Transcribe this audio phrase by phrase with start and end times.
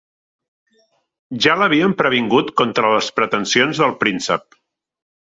[1.45, 4.59] Ja l'havien previngut contra les pretensions del príncep.